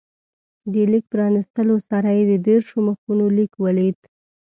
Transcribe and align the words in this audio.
د 0.73 0.75
لیک 0.91 1.05
پرانستلو 1.13 1.75
سره 1.89 2.09
یې 2.17 2.23
د 2.31 2.33
دېرشو 2.47 2.77
مخونو 2.87 3.25
لیک 3.37 3.51
ولید. 3.63 3.99